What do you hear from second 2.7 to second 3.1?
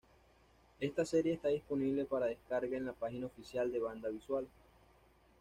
en la